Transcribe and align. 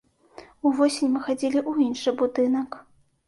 Увосень 0.69 1.11
мы 1.17 1.21
хадзілі 1.27 1.59
ў 1.69 1.73
іншы 1.89 2.09
будынак. 2.21 2.69